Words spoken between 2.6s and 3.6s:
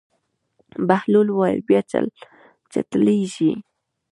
چټلېږي.